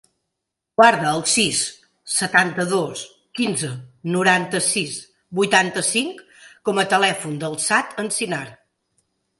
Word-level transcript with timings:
Guarda 0.79 1.09
el 1.09 1.19
sis, 1.33 1.59
setanta-dos, 2.13 3.03
quinze, 3.41 3.69
noranta-sis, 4.17 4.97
vuitanta-cinc 5.43 6.27
com 6.71 6.85
a 6.85 6.89
telèfon 6.97 7.39
del 7.47 7.61
Saad 7.69 7.95
Encinar. 8.07 8.47